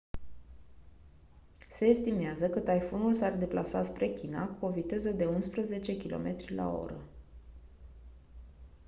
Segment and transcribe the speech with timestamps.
[1.69, 6.93] se estimează că taifunul s-ar deplasa spre china cu o viteză de unsprezece km/h